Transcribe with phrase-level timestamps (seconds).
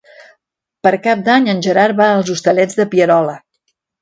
[0.87, 3.39] Per Cap d'Any en Gerard va als Hostalets de Pierola.